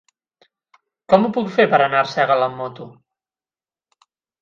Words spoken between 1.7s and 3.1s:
per anar a Arsèguel amb moto?